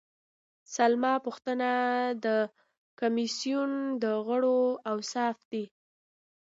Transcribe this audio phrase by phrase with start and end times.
[0.75, 1.69] سلمه پوښتنه
[2.25, 2.27] د
[2.99, 3.71] کمیسیون
[4.03, 4.59] د غړو
[4.91, 5.65] اوصاف دي.